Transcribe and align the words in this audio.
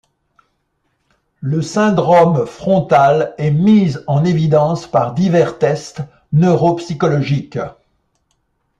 Le 1.41 1.61
syndrome 1.61 2.47
frontal 2.47 3.35
est 3.37 3.51
mis 3.51 3.95
en 4.07 4.25
évidence 4.25 4.87
par 4.87 5.13
divers 5.13 5.59
tests 5.59 6.01
neuropsychologiques. 6.33 7.59